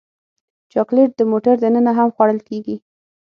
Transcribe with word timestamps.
چاکلېټ 0.71 1.11
د 1.17 1.21
موټر 1.31 1.55
دننه 1.63 1.91
هم 1.97 2.09
خوړل 2.15 2.39
کېږي. 2.47 2.75